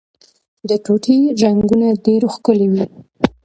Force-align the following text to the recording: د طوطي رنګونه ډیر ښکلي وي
د 0.69 0.71
طوطي 0.85 1.17
رنګونه 1.41 1.87
ډیر 2.05 2.21
ښکلي 2.33 2.67
وي 2.73 2.85